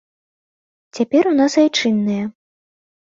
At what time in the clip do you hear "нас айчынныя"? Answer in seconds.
1.41-2.23